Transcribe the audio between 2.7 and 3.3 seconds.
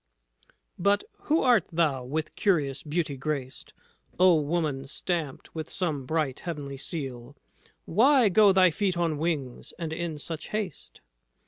beauty